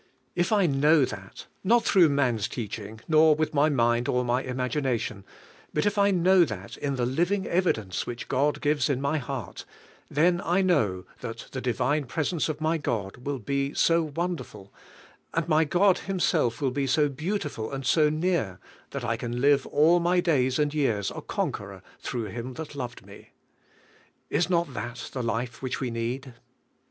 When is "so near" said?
17.85-18.59